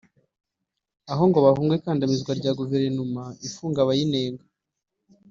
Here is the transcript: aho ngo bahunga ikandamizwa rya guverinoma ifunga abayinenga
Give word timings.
aho 1.11 1.23
ngo 1.29 1.39
bahunga 1.45 1.73
ikandamizwa 1.79 2.31
rya 2.39 2.51
guverinoma 2.59 3.23
ifunga 3.47 3.79
abayinenga 3.81 4.43